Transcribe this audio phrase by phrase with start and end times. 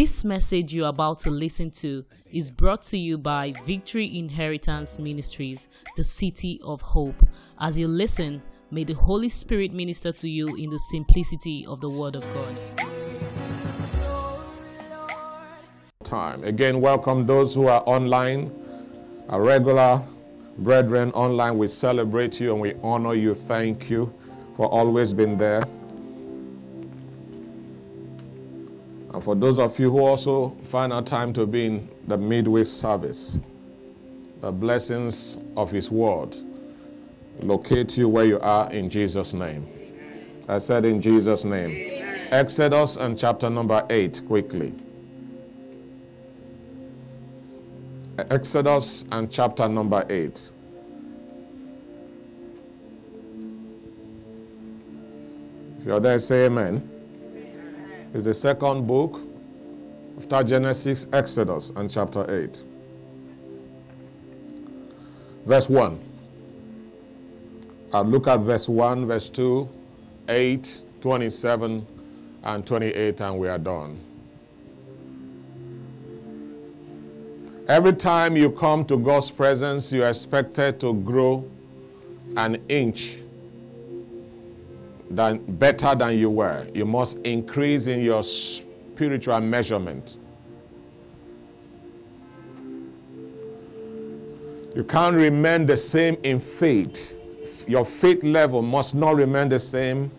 [0.00, 5.66] This message you're about to listen to is brought to you by Victory Inheritance Ministries,
[5.96, 7.20] the City of Hope.
[7.58, 8.40] As you listen,
[8.70, 12.56] may the Holy Spirit minister to you in the simplicity of the Word of God.
[16.04, 16.44] Time.
[16.44, 18.52] Again, welcome those who are online,
[19.28, 20.00] our regular
[20.58, 21.58] brethren online.
[21.58, 23.34] We celebrate you and we honor you.
[23.34, 24.14] Thank you
[24.56, 25.64] for always being there.
[29.20, 33.40] For those of you who also find our time to be in the midweek service,
[34.40, 36.36] the blessings of His Word
[37.40, 39.66] locate you where you are in Jesus' name.
[40.48, 42.04] I said in Jesus' name.
[42.30, 44.74] Exodus and chapter number 8, quickly.
[48.30, 50.50] Exodus and chapter number 8.
[55.78, 56.97] If you're there, say amen
[58.14, 59.20] is the second book
[60.18, 62.64] after Genesis, Exodus, and chapter 8.
[65.46, 65.98] Verse 1.
[67.92, 69.68] I'll look at verse 1, verse 2,
[70.28, 71.86] 8, 27,
[72.44, 73.98] and 28, and we are done.
[77.68, 81.48] Every time you come to God's presence, you're expected to grow
[82.36, 83.18] an inch
[85.10, 86.66] than better than you were.
[86.74, 90.18] You must increase in your spiritual measurement.
[94.74, 97.14] You can't remain the same in faith.
[97.66, 100.10] Your faith level must not remain the same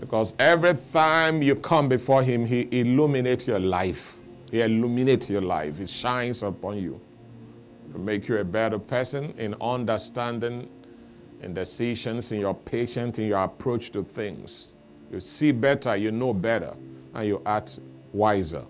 [0.00, 4.14] because every time you come before Him, He illuminates your life.
[4.50, 5.78] He illuminates your life.
[5.78, 7.00] He shines upon you
[7.92, 10.68] to make you a better person in understanding
[11.42, 14.74] in decisions, in your patience, in your approach to things.
[15.12, 16.74] You see better, you know better,
[17.14, 17.80] and you act
[18.12, 18.64] wiser.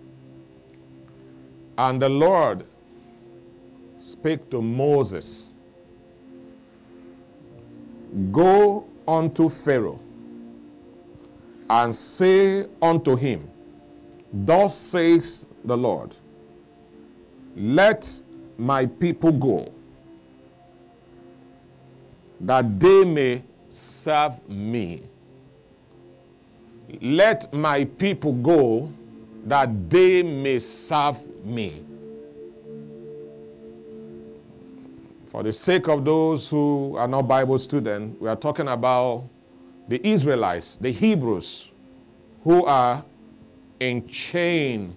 [1.78, 2.64] And the Lord
[3.96, 5.50] spake to Moses
[8.32, 10.00] Go unto Pharaoh
[11.68, 13.50] and say unto him,
[14.32, 16.16] Thus says the Lord,
[17.56, 18.08] Let
[18.56, 19.70] my people go
[22.40, 25.02] that they may serve me.
[27.00, 28.92] Let my people go
[29.44, 31.82] that they may serve me.
[35.26, 39.24] For the sake of those who are not Bible students, we are talking about
[39.88, 41.72] the Israelites, the Hebrews,
[42.42, 43.04] who are
[43.80, 44.96] in chain,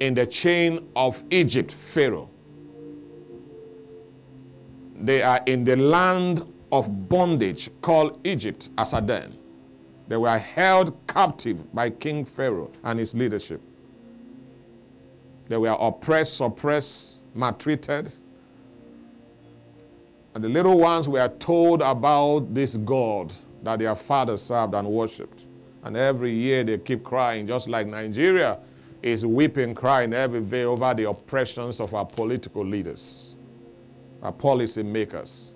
[0.00, 2.30] in the chain of Egypt, Pharaoh
[5.00, 8.94] they are in the land of bondage called Egypt as.
[10.08, 13.60] They were held captive by King Pharaoh and his leadership.
[15.48, 18.12] They were oppressed, suppressed, maltreated.
[20.34, 25.46] And the little ones were told about this God that their fathers served and worshipped.
[25.84, 28.58] And every year they keep crying, just like Nigeria
[29.02, 33.36] is weeping, crying every day over the oppressions of our political leaders
[34.22, 35.54] Uh, are policy makers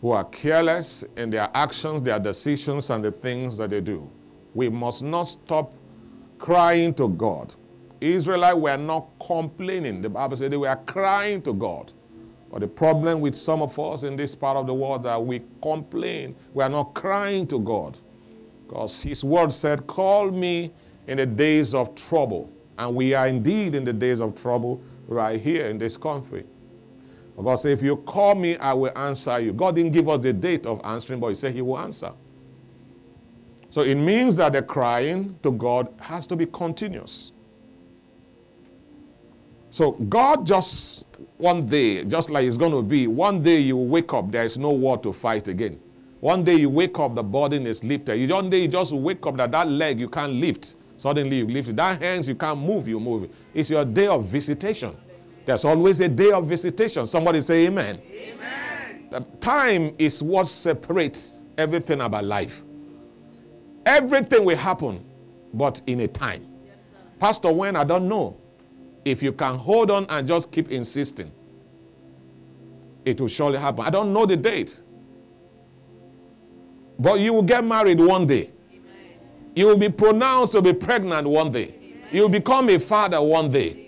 [0.00, 4.10] who are careless in their actions, their decisions, and the things that they do.
[4.54, 5.72] We must not stop
[6.38, 7.54] crying to God.
[8.00, 10.02] Israelites were not complaining.
[10.02, 11.92] The Bible said they were crying to God.
[12.50, 15.42] But the problem with some of us in this part of the world that we
[15.62, 17.98] complain, we are not crying to God.
[18.66, 20.72] Because His word said, Call me
[21.06, 22.50] in the days of trouble.
[22.78, 26.44] And we are indeed in the days of trouble right here in this country.
[27.44, 29.52] God said, If you call me, I will answer you.
[29.52, 32.12] God didn't give us the date of answering, but He said He will answer.
[33.70, 37.32] So it means that the crying to God has to be continuous.
[39.68, 41.04] So God just
[41.36, 44.56] one day, just like it's going to be, one day you wake up, there is
[44.56, 45.78] no war to fight again.
[46.20, 48.30] One day you wake up, the burden is lifted.
[48.30, 50.76] One day you just wake up that that leg you can't lift.
[50.96, 51.76] Suddenly you lift it.
[51.76, 53.30] That hands you can't move, you move it.
[53.52, 54.96] It's your day of visitation.
[55.46, 57.06] There's always a day of visitation.
[57.06, 58.02] Somebody say amen.
[58.10, 59.06] Amen.
[59.10, 62.62] The time is what separates everything about life.
[63.86, 65.04] Everything will happen,
[65.54, 66.44] but in a time.
[66.64, 66.74] Yes,
[67.20, 68.36] Pastor, when I don't know.
[69.04, 71.30] If you can hold on and just keep insisting,
[73.04, 73.84] it will surely happen.
[73.84, 74.80] I don't know the date.
[76.98, 78.50] But you will get married one day.
[78.72, 78.82] Amen.
[79.54, 81.76] You will be pronounced to be pregnant one day.
[81.78, 82.08] Amen.
[82.10, 83.85] You will become a father one day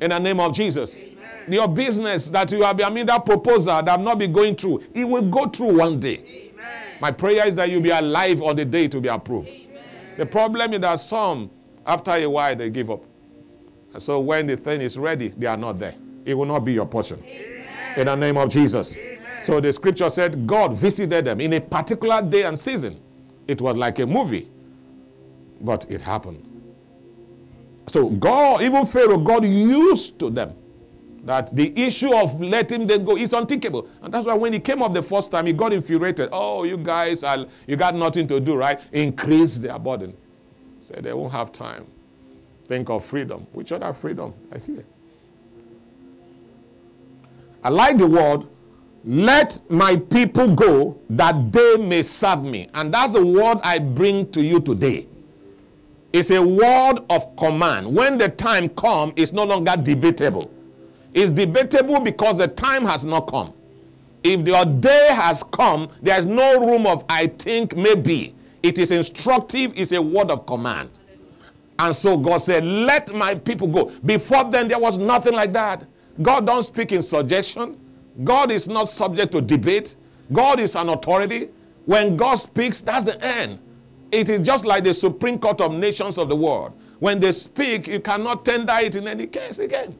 [0.00, 0.96] in the name of Jesus.
[0.96, 1.16] Amen.
[1.48, 5.04] Your business that you have, I mean, that proposal that not been going through, it
[5.04, 6.50] will go through one day.
[6.54, 6.96] Amen.
[7.00, 9.48] My prayer is that you be alive on the day to be approved.
[9.48, 9.78] Amen.
[10.16, 11.50] The problem is that some
[11.86, 13.02] After a while, they give up.
[13.94, 15.94] And so when the thing is ready, they are not there.
[16.24, 17.22] It will not be your portion.
[17.24, 17.66] Amen.
[17.96, 18.98] In the name of Jesus.
[19.42, 23.00] So the scripture said God visited them in a particular day and season.
[23.48, 24.48] It was like a movie,
[25.60, 26.46] but it happened.
[27.88, 30.54] So God, even Pharaoh, God used to them
[31.24, 33.88] that the issue of letting them go is unthinkable.
[34.02, 36.30] And that's why when he came up the first time, he got infuriated.
[36.32, 38.80] Oh, you guys, are, you got nothing to do, right?
[38.92, 40.16] Increase their burden.
[40.88, 41.86] Say they won't have time.
[42.66, 43.46] Think of freedom.
[43.52, 44.32] Which other freedom?
[44.52, 44.84] I hear.
[47.62, 48.46] I like the word,
[49.04, 52.68] let my people go that they may serve me.
[52.74, 55.06] And that's the word I bring to you today.
[56.12, 57.94] It's a word of command.
[57.94, 60.50] When the time comes, it's no longer debatable.
[61.14, 63.52] It's debatable because the time has not come.
[64.22, 68.34] If your day has come, there's no room of I think, maybe.
[68.62, 70.90] It is instructive, it's a word of command.
[71.78, 73.92] And so God said, Let my people go.
[74.04, 75.84] Before then, there was nothing like that.
[76.20, 77.78] God don't speak in suggestion.
[78.24, 79.96] God is not subject to debate.
[80.32, 81.48] God is an authority.
[81.86, 83.58] When God speaks, that's the end.
[84.12, 86.72] It is just like the Supreme Court of Nations of the world.
[86.98, 89.96] When they speak, you cannot tender it in any case again.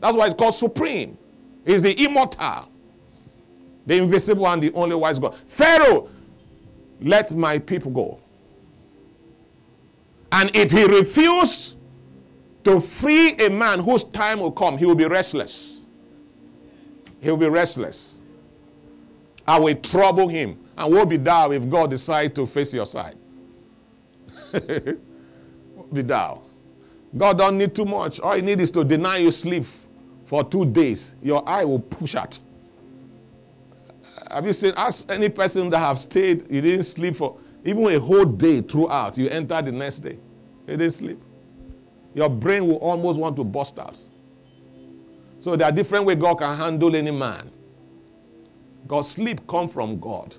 [0.00, 1.18] That's why it's called supreme.
[1.66, 2.68] It's the immortal,
[3.86, 5.34] the invisible, and the only wise God.
[5.48, 6.08] Pharaoh,
[7.00, 8.20] let my people go.
[10.32, 11.74] And if he refuses
[12.64, 15.86] to free a man whose time will come, he will be restless.
[17.20, 18.18] He will be restless.
[19.46, 20.58] I will trouble him.
[20.78, 23.16] And woe be thou if God decides to face your side.
[25.92, 26.42] be thou.
[27.16, 28.20] God don't need too much.
[28.20, 29.66] All he needs is to deny you sleep
[30.26, 32.38] for two days, your eye will push out.
[34.30, 37.98] Have you seen, ask any person that have stayed, you didn't sleep for even a
[37.98, 40.18] whole day throughout, you enter the next day.
[40.68, 41.20] You didn't sleep.
[42.14, 43.98] Your brain will almost want to bust out.
[45.40, 47.50] So there are different ways God can handle any man.
[48.86, 50.36] God's sleep come from God.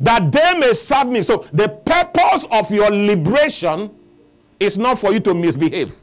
[0.00, 1.22] That they may serve me.
[1.22, 3.90] So the purpose of your liberation
[4.60, 5.94] is not for you to misbehave.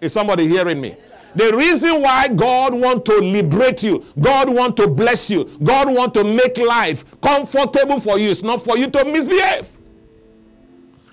[0.00, 0.96] Is somebody hearing me?
[1.34, 6.14] The reason why God want to liberate you, God want to bless you, God want
[6.14, 9.68] to make life comfortable for you is not for you to misbehave.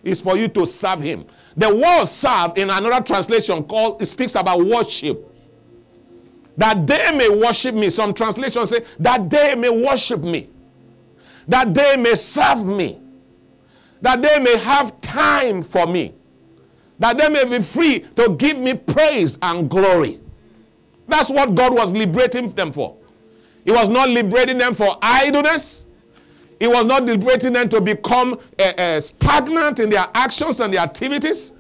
[0.04, 1.26] It's for you to serve him.
[1.58, 5.28] The word serve in another translation called it speaks about worship.
[6.58, 7.90] That they may worship me.
[7.90, 10.50] Some translations say that they may worship me.
[11.48, 13.02] That they may serve me.
[14.02, 16.14] That they may have time for me
[17.02, 20.20] that they may be free to give me praise and glory.
[21.08, 22.96] That's what God was liberating them for.
[23.66, 25.88] He was not liberating them for idleness.
[26.60, 30.82] He was not liberating them to become uh, uh, stagnant in their actions and their
[30.82, 31.54] activities.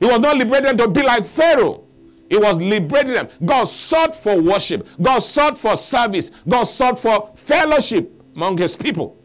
[0.00, 1.84] He was not liberating them to be like Pharaoh.
[2.28, 3.28] He was liberating them.
[3.44, 4.86] God sought for worship.
[5.00, 6.32] God sought for service.
[6.48, 9.20] God sought for fellowship among his people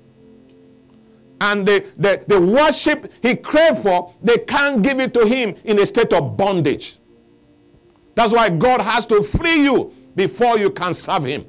[1.41, 5.79] and the, the, the worship he craved for, they can't give it to him in
[5.79, 6.97] a state of bondage.
[8.15, 11.45] That's why God has to free you before you can serve him.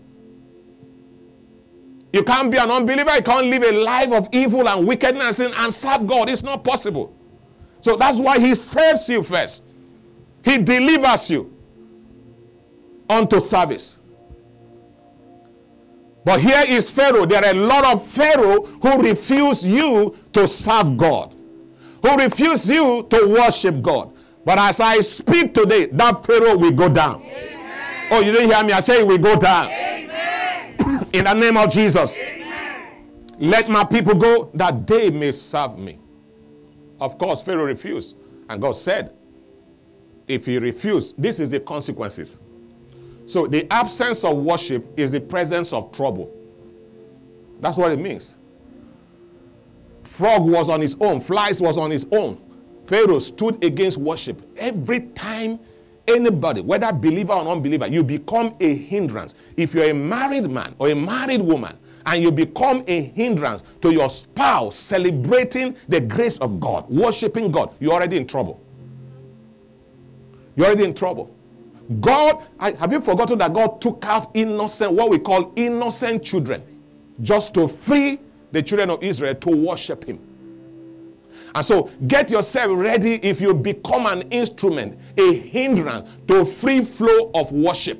[2.12, 5.72] You can't be an unbeliever, you can't live a life of evil and wickedness and
[5.72, 6.30] serve God.
[6.30, 7.14] It's not possible.
[7.80, 9.64] So that's why he saves you first.
[10.44, 11.54] He delivers you
[13.08, 13.95] unto service.
[16.26, 17.24] But here is Pharaoh.
[17.24, 21.32] There are a lot of Pharaoh who refuse you to serve God,
[22.02, 24.12] who refuse you to worship God.
[24.44, 27.22] But as I speak today, that Pharaoh will go down.
[27.22, 28.08] Amen.
[28.10, 28.72] Oh, you didn't hear me?
[28.72, 29.68] I say we go down.
[29.68, 31.08] Amen.
[31.12, 32.16] In the name of Jesus.
[32.16, 33.06] Amen.
[33.38, 36.00] Let my people go that they may serve me.
[36.98, 38.16] Of course, Pharaoh refused.
[38.48, 39.14] And God said,
[40.26, 42.40] if he refused, this is the consequences.
[43.26, 46.32] So the absence of worship is the presence of trouble.
[47.60, 48.36] That's what it means.
[50.04, 52.40] Frog was on his own, flies was on his own.
[52.86, 54.40] Pharaoh stood against worship.
[54.56, 55.58] Every time
[56.06, 59.34] anybody, whether believer or unbeliever, you become a hindrance.
[59.56, 63.92] If you're a married man or a married woman and you become a hindrance to
[63.92, 68.60] your spouse celebrating the grace of God, worshiping God, you're already in trouble.
[70.54, 71.35] You're already in trouble.
[72.00, 76.62] God, I, have you forgotten that God took out innocent, what we call innocent children,
[77.22, 78.18] just to free
[78.52, 80.18] the children of Israel to worship Him?
[81.54, 87.30] And so get yourself ready if you become an instrument, a hindrance to free flow
[87.34, 87.98] of worship.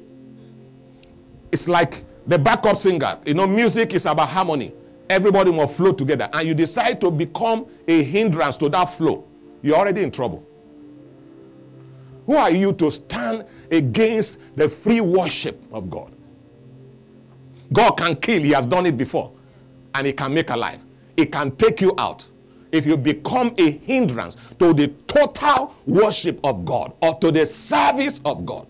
[1.53, 3.19] It's like the backup singer.
[3.25, 4.75] You know, music is about harmony.
[5.09, 6.29] Everybody must flow together.
[6.33, 9.25] And you decide to become a hindrance to that flow,
[9.63, 10.45] you're already in trouble.
[12.27, 16.13] Who are you to stand against the free worship of God?
[17.73, 19.33] God can kill, He has done it before,
[19.95, 20.81] and He can make alive.
[21.17, 22.27] He can take you out
[22.73, 28.21] if you become a hindrance to the total worship of God or to the service
[28.25, 28.67] of God.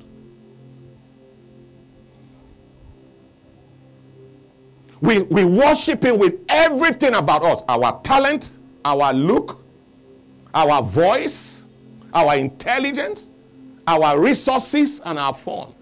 [5.00, 9.62] We, we worship Him with everything about us our talent, our look,
[10.54, 11.64] our voice,
[12.14, 13.30] our intelligence,
[13.86, 15.74] our resources, and our fun.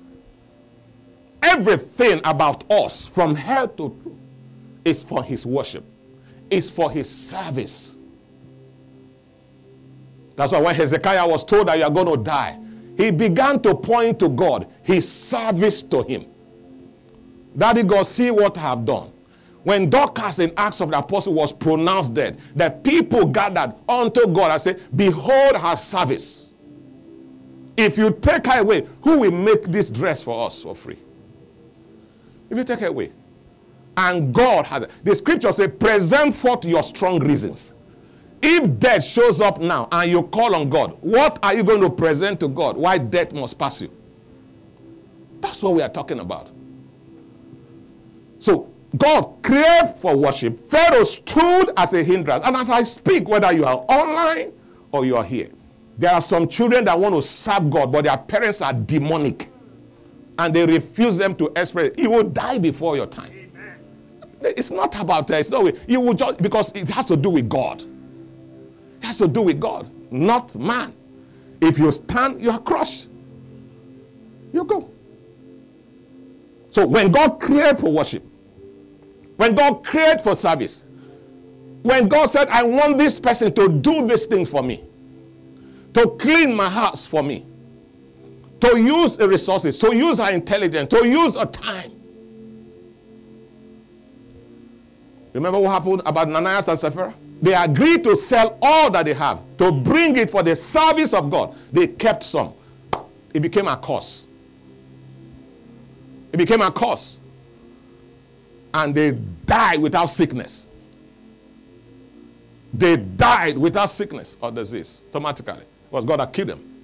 [1.42, 4.16] Everything about us from head to toe
[4.84, 5.84] is for His worship,
[6.50, 7.96] is for His service.
[10.36, 12.58] That's why when Hezekiah was told that you are going to die,
[12.96, 16.26] he began to point to God, his service to him.
[17.56, 19.10] Daddy God, see what I have done.
[19.62, 24.50] When Dorcas in Acts of the Apostle was pronounced dead, the people gathered unto God
[24.52, 26.43] and said, Behold her service.
[27.76, 30.98] If you take her away, who will make this dress for us for free?
[32.50, 33.12] If you take her away.
[33.96, 37.74] And God has the scripture says, present forth your strong reasons.
[38.42, 41.90] If death shows up now and you call on God, what are you going to
[41.90, 42.76] present to God?
[42.76, 43.90] Why death must pass you?
[45.40, 46.50] That's what we are talking about.
[48.38, 50.58] So God craved for worship.
[50.58, 52.44] Pharaoh stood as a hindrance.
[52.44, 54.52] And as I speak, whether you are online
[54.92, 55.50] or you are here,
[55.98, 59.50] there are some children that want to serve God, but their parents are demonic.
[60.38, 61.92] And they refuse them to express.
[61.96, 63.30] You will die before your time.
[63.30, 63.78] Amen.
[64.56, 65.40] It's not about that.
[65.40, 65.72] It's not.
[65.88, 67.82] You will just because it has to do with God.
[67.82, 70.92] It has to do with God, not man.
[71.60, 73.06] If you stand, you are crushed.
[74.52, 74.90] You go.
[76.70, 78.24] So when God created for worship,
[79.36, 80.84] when God created for service,
[81.82, 84.82] when God said, I want this person to do this thing for me,
[85.94, 87.46] to clean my house for me,
[88.60, 91.92] to use the resources, to use our intelligence, to use our time.
[95.32, 97.14] Remember what happened about Ananias and Sapphira?
[97.42, 101.30] They agreed to sell all that they have to bring it for the service of
[101.30, 101.56] God.
[101.72, 102.54] They kept some.
[103.32, 104.26] It became a curse.
[106.32, 107.18] It became a curse
[108.72, 109.12] and they
[109.46, 110.66] died without sickness.
[112.72, 116.74] They died without sickness or disease automatically because God had killed him.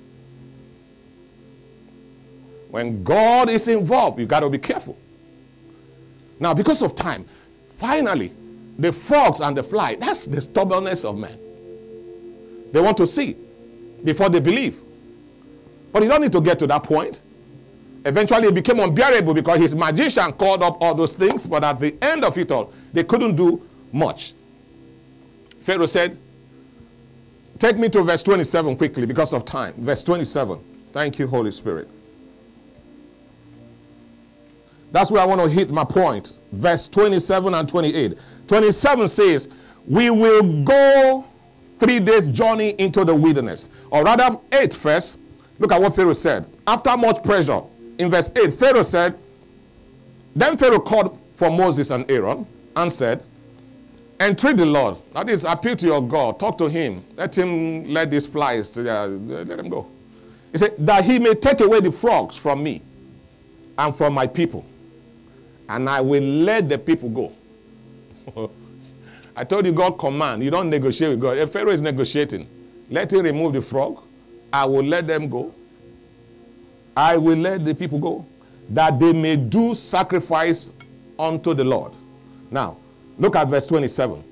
[2.71, 4.97] When God is involved, you got to be careful.
[6.39, 7.27] Now, because of time,
[7.79, 8.33] finally,
[8.79, 11.37] the frogs and the fly, that's the stubbornness of men.
[12.71, 13.37] They want to see
[14.05, 14.81] before they believe.
[15.93, 17.21] But you don't need to get to that point.
[18.05, 21.97] Eventually, it became unbearable because his magician called up all those things, but at the
[22.01, 24.35] end of it all, they couldn't do much.
[25.63, 26.17] Pharaoh said,
[27.61, 29.75] Take me to verse 27 quickly because of time.
[29.75, 30.59] Verse 27.
[30.93, 31.89] Thank you, Holy Spirit.
[34.93, 36.41] That's where I want to hit my point.
[36.53, 38.19] Verse 27 and 28.
[38.49, 39.49] 27 says,
[39.87, 41.25] We will go
[41.77, 43.69] three days' journey into the wilderness.
[43.91, 45.21] Or rather, eight first.
[45.59, 46.49] Look at what Pharaoh said.
[46.67, 47.61] After much pressure,
[47.99, 49.19] in verse 8, Pharaoh said,
[50.35, 53.23] Then Pharaoh called for Moses and Aaron and said,
[54.21, 54.99] Entreat the Lord.
[55.15, 56.39] That is, appeal to your God.
[56.39, 57.03] Talk to him.
[57.17, 59.87] Let him let these flies, uh, let them go.
[60.53, 62.83] He said, That he may take away the frogs from me
[63.79, 64.65] and from my people,
[65.71, 67.33] and I will let the people go.
[69.37, 70.45] I told you God command.
[70.45, 71.39] You don't negotiate with God.
[71.39, 72.47] If Pharaoh is negotiating,
[72.91, 74.03] let him remove the frog.
[74.53, 75.55] I will let them go.
[76.95, 78.27] I will let the people go,
[78.69, 80.69] that they may do sacrifice
[81.19, 81.93] unto the Lord.
[82.51, 82.77] Now,
[83.21, 84.25] look at verse 27.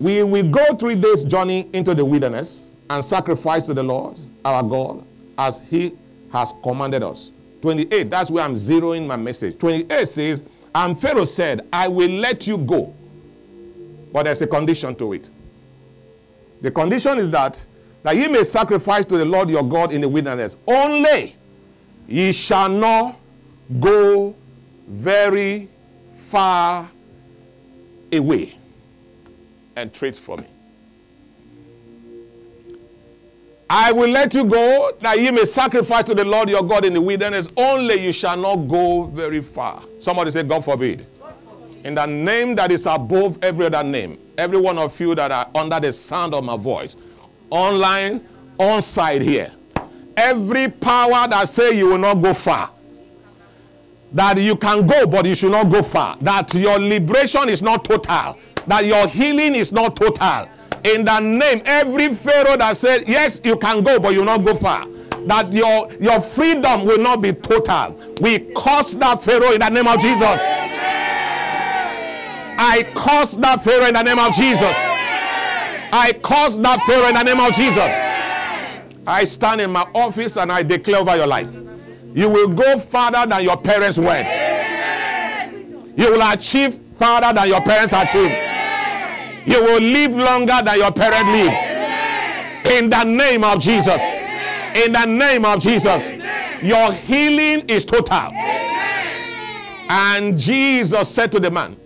[0.00, 4.62] We will go three days' journey into the wilderness and sacrifice to the Lord our
[4.62, 5.04] God
[5.38, 5.96] as he
[6.32, 7.30] has commanded us.
[7.62, 9.56] 28, that's where I'm zeroing my message.
[9.58, 10.42] 28 says,
[10.74, 12.92] And Pharaoh said, I will let you go.
[14.12, 15.30] But there's a condition to it.
[16.62, 17.64] The condition is that
[18.02, 20.56] that ye may sacrifice to the Lord your God in the wilderness.
[20.66, 21.36] Only
[22.10, 23.20] Ye shall not
[23.78, 24.34] go
[24.88, 25.68] very
[26.28, 26.90] far
[28.12, 28.54] away
[29.76, 30.46] and trade for me.
[33.68, 36.92] I will let you go that ye may sacrifice to the Lord your God in
[36.92, 37.50] the wilderness.
[37.56, 39.82] Only you shall not go very far.
[40.00, 41.06] Somebody say, God forbid.
[41.20, 41.86] God forbid.
[41.86, 45.48] In the name that is above every other name, every one of you that are
[45.54, 46.96] under the sound of my voice,
[47.50, 48.26] online,
[48.58, 49.52] on site here,
[50.16, 52.70] every power that say you will not go far
[54.12, 56.16] that you can go, but you should not go far.
[56.20, 58.36] That your liberation is not total.
[58.66, 60.48] That your healing is not total.
[60.84, 64.54] In the name, every Pharaoh that said, Yes, you can go, but you not go
[64.54, 64.86] far.
[65.26, 67.98] That your, your freedom will not be total.
[68.20, 70.40] We curse that Pharaoh in the name of Jesus.
[72.62, 74.76] I curse that Pharaoh in the name of Jesus.
[75.92, 78.10] I curse that Pharaoh in the name of Jesus.
[79.06, 81.48] I stand in my office and I declare over your life.
[82.14, 84.28] You will go farther than your parents went.
[85.96, 88.34] You will achieve farther than your parents achieved.
[89.46, 92.76] You will live longer than your parents live.
[92.76, 94.00] In the name of Jesus.
[94.74, 96.02] In the name of Jesus.
[96.62, 98.32] Your healing is total.
[99.88, 101.76] And Jesus said to the man,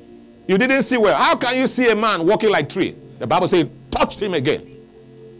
[0.46, 1.16] You didn't see well.
[1.16, 2.96] How can you see a man walking like tree?
[3.18, 4.70] The Bible says, touched him again.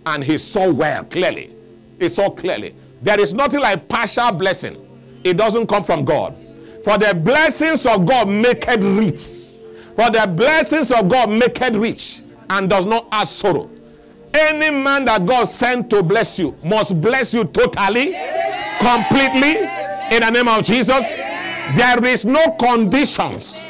[0.06, 1.54] And he saw well, clearly.
[1.98, 2.74] He saw clearly.
[3.04, 4.80] There is nothing like partial blessing.
[5.24, 6.38] It doesn't come from God.
[6.84, 9.26] For the blessings of God make it rich.
[9.94, 13.70] For the blessings of God make it rich and does not add sorrow.
[14.32, 18.16] Any man that God sent to bless you must bless you totally,
[18.80, 19.58] completely,
[20.10, 21.06] in the name of Jesus.
[21.76, 23.62] There is no conditions.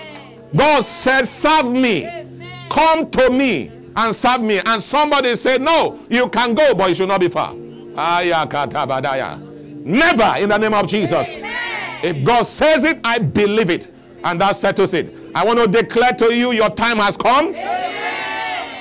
[0.55, 2.09] God said, Serve me,
[2.71, 4.61] come to me and serve me.
[4.65, 7.53] And somebody said, No, you can go, but you should not be far.
[9.85, 11.39] Never in the name of Jesus.
[12.03, 13.91] If God says it, I believe it.
[14.25, 15.15] And that settles it.
[15.35, 17.53] I want to declare to you your time has come.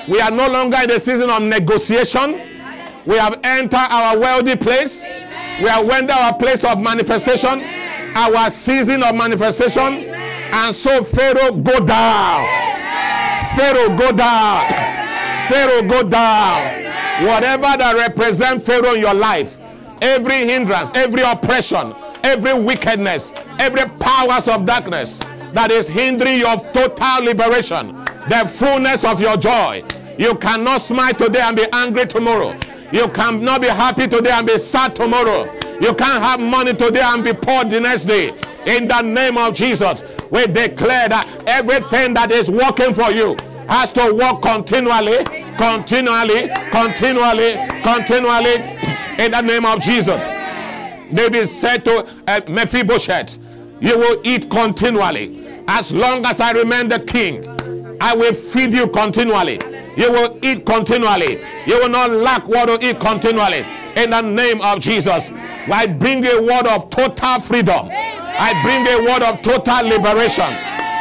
[0.10, 2.42] We are no longer in the season of negotiation.
[3.06, 5.04] We have entered our wealthy place.
[5.04, 7.64] We have entered our place of manifestation,
[8.16, 10.10] our season of manifestation.
[10.54, 12.46] And so, Pharaoh, go down.
[13.56, 14.68] Pharaoh, go down.
[15.50, 16.83] Pharaoh, go down.
[17.22, 19.56] Whatever that represents Pharaoh in your life,
[20.02, 21.94] every hindrance, every oppression,
[22.24, 25.20] every wickedness, every powers of darkness
[25.54, 27.94] that is hindering your total liberation,
[28.30, 29.84] the fullness of your joy.
[30.18, 32.58] You cannot smile today and be angry tomorrow.
[32.92, 35.44] You cannot be happy today and be sad tomorrow.
[35.80, 38.34] You can't have money today and be poor the next day.
[38.66, 43.92] In the name of Jesus, we declare that everything that is working for you has
[43.92, 45.20] to work continually,
[45.58, 48.56] continually, continually, continually,
[49.20, 50.20] in the name of Jesus.
[51.14, 53.38] David said to uh, Mephibosheth,
[53.80, 55.64] You will eat continually.
[55.68, 57.46] As long as I remain the king,
[58.02, 59.60] I will feed you continually.
[59.96, 61.42] You will eat continually.
[61.66, 63.64] You will not lack what to eat continually.
[63.96, 67.90] In the name of Jesus, I bring a word of total freedom.
[67.92, 70.52] I bring a word of total liberation.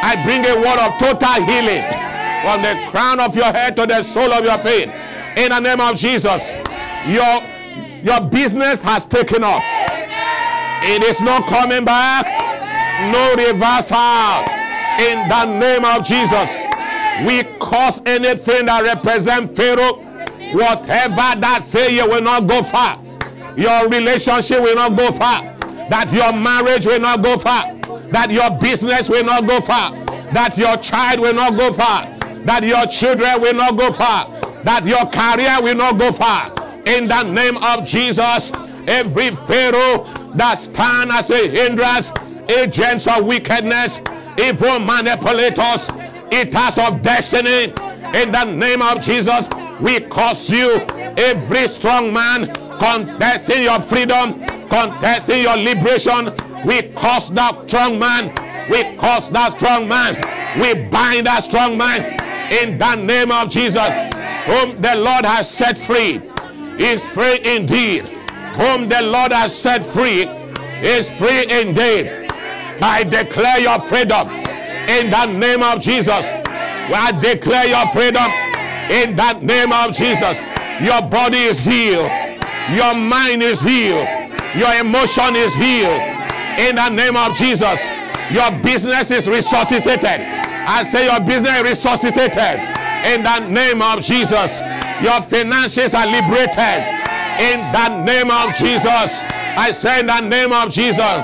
[0.05, 2.02] I bring a word of total healing
[2.43, 4.89] from the crown of your head to the sole of your feet.
[5.37, 6.49] In the name of Jesus,
[7.07, 7.41] your,
[8.03, 9.63] your business has taken off.
[10.83, 12.27] It is not coming back.
[13.13, 14.43] No reversal.
[14.99, 16.51] In the name of Jesus,
[17.25, 20.03] we cause anything that represents Pharaoh,
[20.53, 23.01] whatever that say you will not go far.
[23.55, 25.43] Your relationship will not go far.
[25.89, 27.73] That your marriage will not go far.
[28.09, 29.91] That your business will not go far.
[30.33, 32.12] That your child will not go far.
[32.43, 34.27] That your children will not go far.
[34.63, 36.51] That your career will not go far.
[36.85, 38.51] In the name of Jesus,
[38.87, 40.03] every Pharaoh
[40.35, 42.11] that stand as a hindrance,
[42.49, 44.01] agents of wickedness,
[44.37, 45.87] evil manipulators,
[46.33, 47.71] eaters of destiny,
[48.13, 49.47] in the name of Jesus,
[49.79, 50.85] we curse you,
[51.17, 56.25] every strong man contesting your freedom, contesting your liberation.
[56.65, 58.29] We curse that strong man.
[58.69, 60.15] We curse that strong man.
[60.59, 63.89] We bind that strong man in the name of Jesus,
[64.45, 66.21] whom the Lord has set free
[66.77, 68.05] is free indeed.
[68.57, 70.23] Whom the Lord has set free
[70.83, 72.29] is free indeed.
[72.81, 76.25] I declare your freedom in the name of Jesus.
[76.25, 78.29] I declare your freedom
[78.91, 80.37] in the name of Jesus.
[80.81, 82.11] Your body is healed.
[82.71, 84.07] Your mind is healed.
[84.55, 86.01] Your emotion is healed.
[86.59, 87.81] In the name of Jesus.
[88.31, 90.42] Your business is resuscitated.
[90.67, 92.59] I say your business resuscitated.
[93.05, 94.59] In the name of Jesus.
[95.01, 96.81] Your finances are liberated.
[97.39, 99.23] In the name of Jesus.
[99.55, 101.21] I say in the name of Jesus.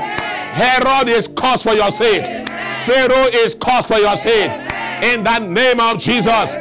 [0.56, 2.47] Herod is cursed for your sake.
[2.86, 4.52] Pharaoh is cursed for your sake.
[5.04, 6.52] In the name of Jesus.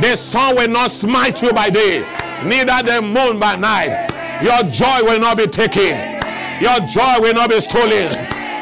[0.00, 2.06] The sun will not smite you by day,
[2.44, 4.06] neither the moon by night.
[4.42, 6.22] Your joy will not be taken.
[6.60, 8.14] Your joy will not be stolen.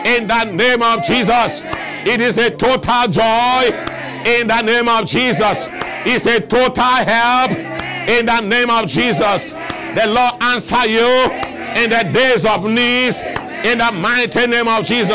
[0.07, 1.62] In the name of Jesus.
[2.07, 3.66] It is a total joy.
[4.25, 5.66] In the name of Jesus.
[6.07, 7.51] It's a total help.
[8.09, 9.51] In the name of Jesus.
[9.51, 11.05] The Lord answer you
[11.75, 13.21] in the days of needs.
[13.64, 15.11] In the mighty name of Jesus.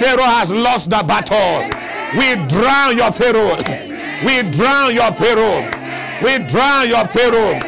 [0.00, 1.68] Pharaoh has lost the battle.
[2.16, 3.58] We drown your Pharaoh.
[4.24, 5.68] We drown your Pharaoh.
[6.24, 7.60] We drown your Pharaoh.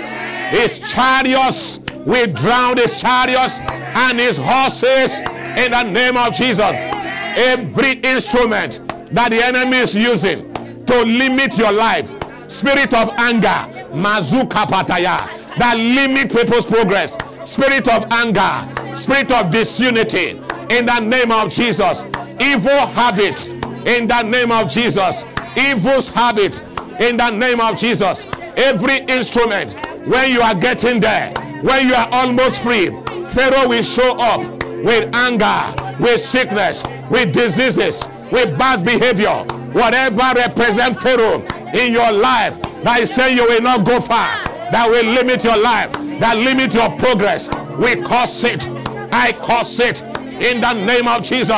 [0.49, 5.19] His chariots, we drown his chariots and his horses
[5.59, 6.94] in the name of Jesus.
[7.37, 8.81] Every instrument
[9.13, 10.53] that the enemy is using
[10.87, 12.09] to limit your life,
[12.49, 15.19] spirit of anger, mazuka pataya,
[15.59, 22.05] that limit people's progress, spirit of anger, spirit of disunity, in the name of Jesus,
[22.41, 23.47] evil habit,
[23.87, 25.25] in the name of Jesus,
[25.57, 26.61] evil's habit,
[27.01, 29.75] in the name of Jesus, every instrument,
[30.07, 32.91] when you are getting there, when you are almost free,
[33.29, 34.41] Pharaoh will show up
[34.85, 39.35] with anger, with sickness, with diseases, with bad behavior,
[39.73, 41.41] whatever represent Pharaoh
[41.73, 44.29] in your life that is saying you will not go far,
[44.71, 47.49] that will limit your life, that limit your progress.
[47.79, 48.67] We curse it.
[49.13, 50.03] I curse it
[50.43, 51.51] in the name of Jesus.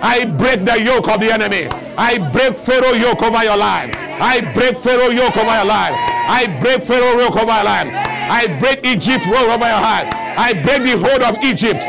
[0.00, 1.68] I break the yoke of the enemy.
[1.96, 3.94] I break Pharaoh yoke over your life.
[4.20, 6.17] I break Pharaoh yoke over your life.
[6.28, 7.90] I break Pharaoh yoke over your land.
[7.90, 10.12] I break Egypt yoke over your life.
[10.36, 11.80] I break the hold of Egypt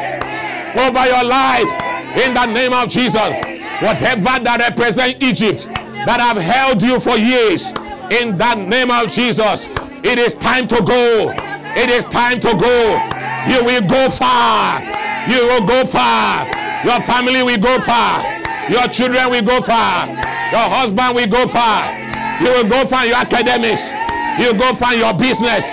[0.79, 1.69] over your life
[2.15, 3.35] in the name of Jesus.
[3.83, 5.67] Whatever that represent Egypt
[6.07, 7.71] that have held you for years,
[8.09, 9.67] in the name of Jesus,
[10.03, 11.31] it is time to go.
[11.75, 12.97] It is time to go.
[13.45, 14.81] You will go far.
[15.29, 16.47] You will go far.
[16.83, 18.23] Your family will go far.
[18.69, 20.07] Your children will go far.
[20.07, 21.93] Your husband will go far.
[22.41, 23.98] You will go far your academics.
[24.39, 25.67] You go find your business.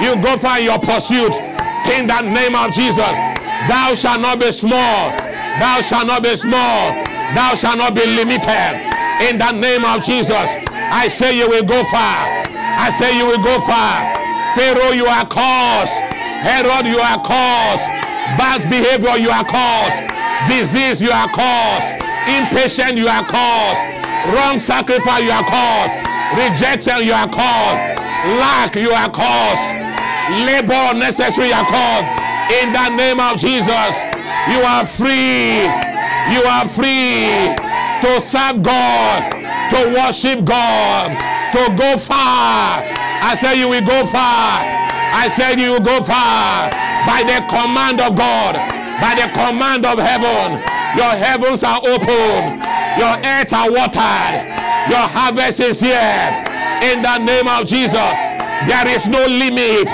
[0.00, 1.34] You go find your pursuit.
[1.90, 3.12] In the name of Jesus.
[3.68, 5.10] Thou shalt not be small.
[5.58, 6.94] Thou shalt not be small.
[7.34, 8.72] Thou shalt not be limited.
[9.28, 10.48] In the name of Jesus.
[10.70, 12.46] I say you will go far.
[12.54, 14.14] I say you will go far.
[14.54, 15.92] Pharaoh, you are caused.
[16.42, 17.86] Herod, you are caused.
[18.36, 19.96] Bad behavior, you are caused.
[20.50, 21.86] Disease, you are caused.
[22.28, 23.80] Impatient, you are caused.
[24.34, 25.94] Wrong sacrifice, you are caused.
[26.36, 27.91] Rejection, you are caused.
[28.22, 29.66] Lack, you are caused.
[30.46, 32.06] Labor necessary, are caused.
[32.62, 33.90] In the name of Jesus,
[34.46, 35.66] you are free.
[36.30, 37.50] You are free
[38.02, 39.32] to serve God,
[39.70, 41.10] to worship God,
[41.50, 42.82] to go far.
[43.24, 44.62] I said you will go far.
[45.14, 46.70] I said you will go far
[47.06, 48.54] by the command of God,
[49.02, 50.62] by the command of heaven.
[50.96, 52.62] Your heavens are open,
[52.98, 54.46] your earth are watered,
[54.88, 56.51] your harvest is here.
[56.82, 57.94] In the name of Jesus,
[58.66, 59.86] there is no limit.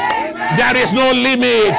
[0.56, 1.76] There is no limit.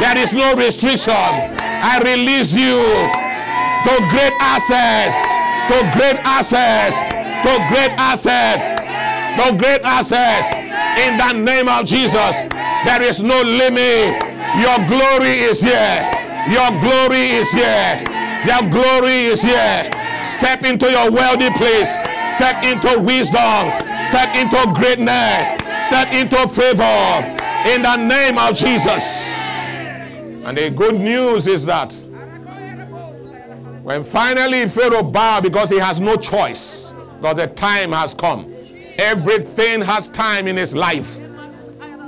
[0.00, 1.16] There is no restriction.
[1.16, 5.16] I release you to great access,
[5.72, 6.92] to great access,
[7.40, 8.60] to great access,
[9.40, 10.44] to great access.
[11.08, 12.36] In the name of Jesus,
[12.84, 14.12] there is no limit.
[14.60, 16.04] Your glory is here.
[16.52, 18.04] Your glory is here.
[18.44, 19.88] Your glory is here.
[20.22, 21.88] Step into your wealthy place.
[22.36, 23.89] Step into wisdom.
[24.10, 25.56] Step into greatness.
[25.86, 27.40] Step into favor.
[27.68, 29.28] In the name of Jesus.
[30.44, 31.92] And the good news is that
[33.84, 38.52] when finally Pharaoh bowed because he has no choice, because the time has come,
[38.98, 41.16] everything has time in his life.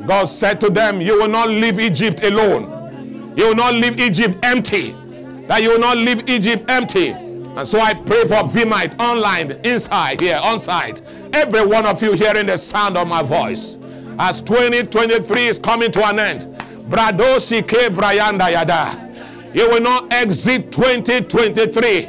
[0.05, 3.33] God said to them, You will not leave Egypt alone.
[3.37, 4.91] You will not leave Egypt empty.
[5.47, 7.15] That you will not leave Egypt empty.
[7.55, 11.03] And so I pray for Vimite online, inside here, on site.
[11.35, 13.77] Every one of you hearing the sound of my voice.
[14.19, 16.43] As 2023 is coming to an end.
[16.89, 19.51] Bradosi ke brayanda yada.
[19.53, 22.05] You will not exit 2023.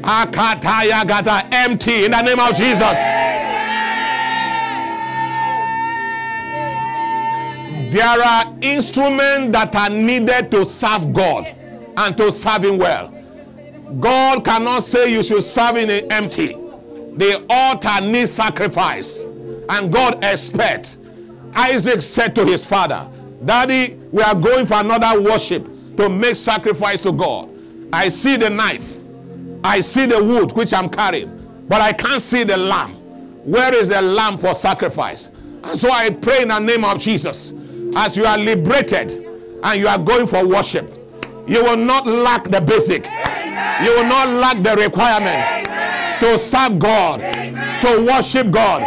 [0.00, 2.96] Akataya gata empty in the name of Jesus.
[7.92, 11.46] There are instruments that are needed to serve God
[11.98, 13.15] and to serve Him well.
[14.00, 16.54] God cannot say you should serve in an empty.
[17.16, 19.20] The altar needs sacrifice,
[19.68, 20.98] and God expects.
[21.54, 23.08] Isaac said to his father,
[23.44, 27.48] Daddy, we are going for another worship to make sacrifice to God.
[27.92, 28.96] I see the knife,
[29.64, 32.94] I see the wood which I'm carrying, but I can't see the lamb.
[33.44, 35.30] Where is the lamb for sacrifice?
[35.62, 37.52] And so I pray in the name of Jesus,
[37.96, 39.12] as you are liberated
[39.62, 40.92] and you are going for worship,
[41.46, 43.06] you will not lack the basic,
[43.84, 45.68] you will not lack the requirement
[46.20, 48.82] to serve God, to worship God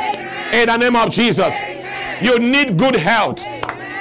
[0.53, 1.53] in the name of Jesus.
[2.21, 3.37] You need good health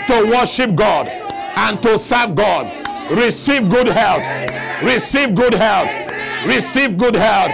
[0.07, 2.67] to worship God and to serve God.
[3.11, 4.25] Receive good health.
[4.83, 5.91] Receive good health.
[6.47, 7.53] Receive good health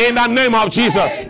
[0.00, 1.24] in the name of Jesus.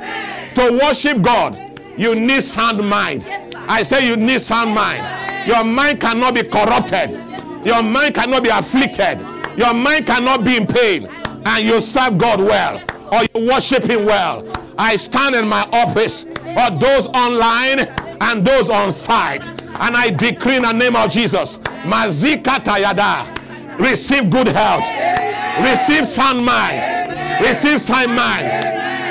[0.55, 1.59] To worship God,
[1.97, 3.27] you need sound mind.
[3.69, 5.49] I say you need sound mind.
[5.49, 7.23] Your mind cannot be corrupted
[7.65, 9.21] Your mind cannot be afflicted.
[9.57, 11.09] Your mind cannot be in pain.
[11.45, 12.81] And you serve God well
[13.13, 14.49] or you worship Him well.
[14.79, 17.81] I stand in my office or those online
[18.21, 19.47] and those on site.
[19.81, 22.43] And I decree in the name of Jesus, receive
[24.31, 24.89] good health,
[25.61, 27.09] receive sound mind,
[27.41, 28.47] receive sound mind,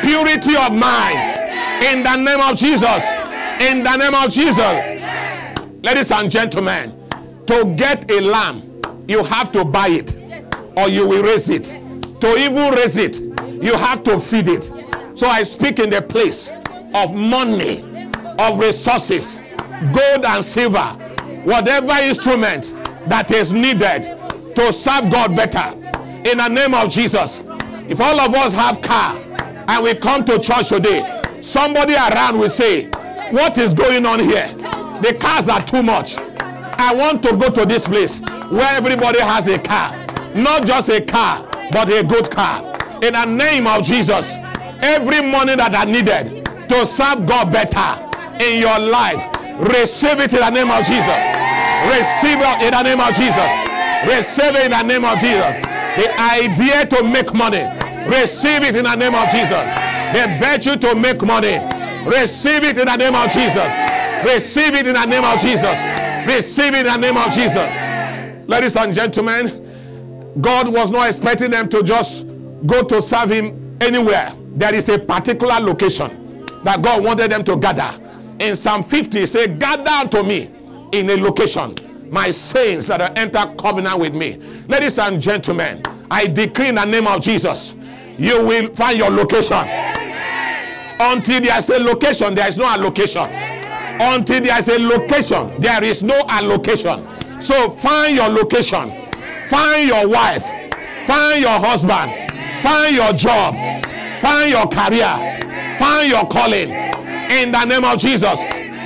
[0.01, 1.37] purity of mind,
[1.83, 3.03] in the name of Jesus.
[3.59, 5.01] In the name of Jesus.
[5.83, 6.93] Ladies and gentlemen,
[7.47, 8.61] to get a lamb,
[9.07, 10.15] you have to buy it
[10.77, 11.80] or you will raise it.
[12.21, 13.19] To even raise it,
[13.63, 14.71] you have to feed it.
[15.15, 16.51] So I speak in the place
[16.93, 17.83] of money,
[18.37, 19.39] of resources,
[19.91, 20.95] gold and silver,
[21.43, 24.03] whatever instrument that is needed
[24.55, 25.73] to serve God better.
[26.29, 27.43] In the name of Jesus.
[27.89, 29.17] If all of us have car
[29.67, 31.01] and we come to church today,
[31.41, 32.85] somebody around will say,
[33.31, 34.47] What is going on here?
[35.01, 36.15] The cars are too much.
[36.17, 39.97] I want to go to this place where everybody has a car.
[40.35, 42.61] Not just a car, but a good car.
[43.01, 44.33] In the name of Jesus,
[44.81, 47.97] every money that I needed to serve God better
[48.43, 49.21] in your life,
[49.59, 51.21] receive it in the name of Jesus.
[51.89, 53.51] Receive it in the name of Jesus.
[54.05, 55.53] Receive it in the name of Jesus.
[55.97, 57.63] The idea to make money,
[58.07, 61.57] receive it in the name of Jesus the virtue to make money.
[62.05, 63.69] Receive it in the name of Jesus.
[64.25, 65.77] Receive it in the name of Jesus.
[66.27, 68.47] Receive it in the name of Jesus.
[68.47, 69.60] Ladies and gentlemen,
[70.39, 72.25] God was not expecting them to just
[72.65, 74.33] go to serve Him anywhere.
[74.55, 77.93] There is a particular location that God wanted them to gather.
[78.39, 80.49] In Psalm 50, say, Gather to me
[80.93, 81.75] in a location,
[82.09, 84.37] my saints that are enter covenant with me.
[84.67, 87.73] Ladies and gentlemen, I decree in the name of Jesus,
[88.17, 89.67] you will find your location.
[90.99, 93.27] Until there is a location, there is no allocation.
[93.99, 97.05] Until there is a location, there is no allocation.
[97.41, 98.89] So find your location,
[99.51, 100.45] find your wife,
[101.05, 102.09] find your husband,
[102.63, 103.53] find your job,
[104.21, 105.11] find your career,
[105.77, 108.39] find your calling in the name of Jesus.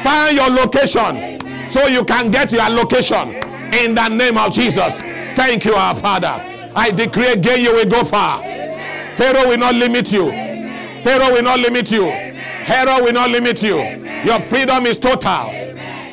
[0.03, 3.35] Find your location so you can get your location
[3.73, 4.97] in the name of Jesus.
[5.35, 6.41] Thank you, our Father.
[6.75, 8.41] I decree again you will go far.
[9.17, 10.29] Pharaoh will not limit you.
[11.03, 12.05] Pharaoh will not limit you.
[12.65, 13.77] Pharaoh will not limit you.
[14.23, 15.49] Your freedom is total.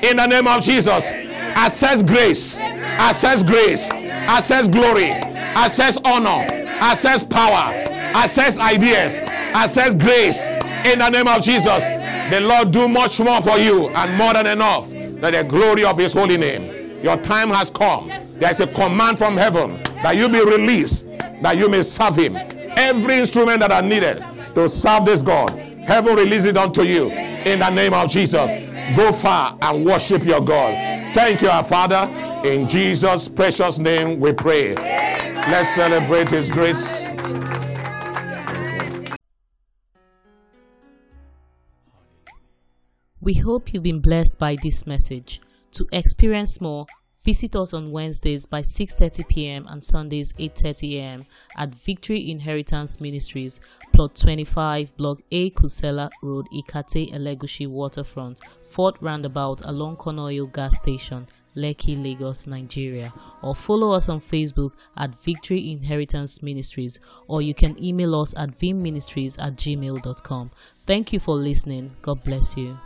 [0.02, 1.06] In the name of Jesus,
[1.54, 3.88] access grace, access grace,
[4.28, 6.46] access glory, access honor,
[6.80, 7.72] access power,
[8.14, 9.16] access ideas,
[9.54, 10.46] access grace.
[10.86, 11.82] In the name of Jesus,
[12.30, 14.88] the Lord do much more for you and more than enough.
[15.20, 17.00] That the glory of His holy name.
[17.02, 18.08] Your time has come.
[18.08, 21.06] There is a command from heaven that you be released,
[21.42, 22.36] that you may serve Him.
[22.36, 25.50] Every instrument that are needed to serve this God.
[25.50, 28.50] Heaven release it unto you in the name of Jesus.
[28.96, 30.74] Go far and worship your God.
[31.14, 32.08] Thank you, our Father.
[32.44, 34.74] In Jesus' precious name we pray.
[34.74, 37.06] Let's celebrate His grace.
[43.20, 45.40] We hope you've been blessed by this message.
[45.72, 46.86] To experience more,
[47.24, 49.66] Visit us on Wednesdays by 6:30 p.m.
[49.68, 51.26] and Sundays 8:30 a.m.
[51.56, 53.60] at Victory Inheritance Ministries,
[53.92, 61.28] plot 25, block A, Kusela Road, Ikate, Elegushi Waterfront, Fort Roundabout along Konoyo Gas Station,
[61.56, 63.12] Lekki, Lagos, Nigeria.
[63.42, 68.58] Or follow us on Facebook at Victory Inheritance Ministries, or you can email us at
[68.58, 70.50] vimministries at gmail.com.
[70.86, 71.92] Thank you for listening.
[72.02, 72.78] God bless you.